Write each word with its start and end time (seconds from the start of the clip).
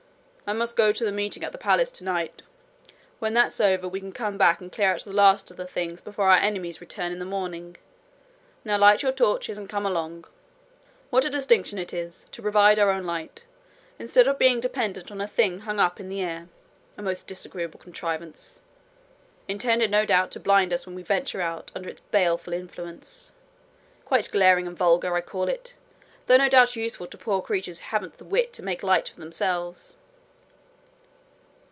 I 0.47 0.53
must 0.53 0.75
go 0.75 0.91
to 0.91 1.05
the 1.05 1.13
meeting 1.13 1.45
at 1.45 1.53
the 1.53 1.57
palace 1.57 1.93
tonight. 1.93 2.41
When 3.19 3.33
that's 3.33 3.61
over, 3.61 3.87
we 3.87 4.01
can 4.01 4.11
come 4.11 4.37
back 4.37 4.59
and 4.59 4.69
clear 4.69 4.91
out 4.91 4.99
the 5.05 5.13
last 5.13 5.49
of 5.49 5.55
the 5.55 5.65
things 5.65 6.01
before 6.01 6.29
our 6.29 6.39
enemies 6.39 6.81
return 6.81 7.13
in 7.13 7.19
the 7.19 7.23
morning. 7.25 7.77
Now 8.65 8.77
light 8.77 9.01
your 9.01 9.13
torches, 9.13 9.57
and 9.57 9.69
come 9.69 9.85
along. 9.85 10.25
What 11.09 11.23
a 11.23 11.29
distinction 11.29 11.79
it 11.79 11.93
is, 11.93 12.25
to 12.33 12.41
provide 12.41 12.79
our 12.79 12.89
own 12.91 13.05
light, 13.05 13.45
instead 13.97 14.27
of 14.27 14.37
being 14.37 14.59
dependent 14.59 15.09
on 15.09 15.21
a 15.21 15.27
thing 15.27 15.59
hung 15.61 15.79
up 15.79 16.01
in 16.01 16.09
the 16.09 16.19
air 16.19 16.49
a 16.97 17.01
most 17.01 17.27
disagreeable 17.27 17.79
contrivance 17.79 18.59
intended 19.47 19.89
no 19.89 20.03
doubt 20.05 20.31
to 20.31 20.39
blind 20.41 20.73
us 20.73 20.85
when 20.85 20.95
we 20.95 21.01
venture 21.03 21.39
out 21.39 21.71
under 21.73 21.87
its 21.87 22.01
baleful 22.11 22.51
influence! 22.51 23.31
Quite 24.03 24.29
glaring 24.31 24.67
and 24.67 24.75
vulgar, 24.77 25.15
I 25.15 25.21
call 25.21 25.47
it, 25.47 25.75
though 26.25 26.35
no 26.35 26.49
doubt 26.49 26.75
useful 26.75 27.07
to 27.07 27.17
poor 27.17 27.41
creatures 27.41 27.79
who 27.79 27.83
haven't 27.85 28.15
the 28.15 28.25
wit 28.25 28.51
to 28.51 28.63
make 28.63 28.83
light 28.83 29.07
for 29.07 29.21
themselves.' 29.21 29.95